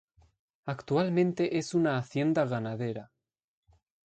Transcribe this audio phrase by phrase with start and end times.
[0.65, 3.11] Actualmente es una hacienda ganadera.